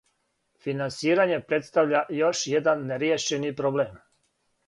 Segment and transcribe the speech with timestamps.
[0.67, 4.01] Финансирање представља још један неријешени проблем.